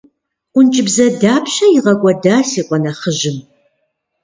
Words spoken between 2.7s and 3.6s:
нэхъыжьым?